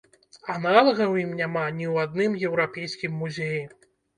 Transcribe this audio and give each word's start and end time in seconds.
Аналагаў 0.53 1.11
ім 1.25 1.35
няма 1.43 1.67
ні 1.81 1.87
ў 1.93 2.07
адным 2.07 2.41
еўрапейскім 2.51 3.17
музеі! 3.21 3.63